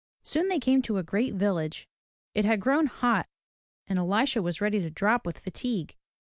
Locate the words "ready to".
4.59-4.89